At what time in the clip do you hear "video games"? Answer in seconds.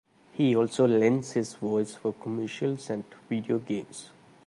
3.29-4.09